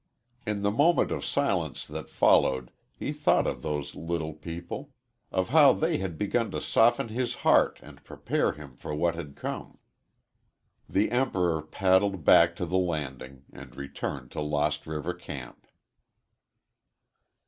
[0.47, 4.95] In the moment of silence that followed he thought of those little people
[5.31, 9.35] of how they had begun to soften his heart and prepare him for what had
[9.35, 9.77] come.
[10.89, 15.67] The Emperor paddled back to the landing and returned to Lost River camp.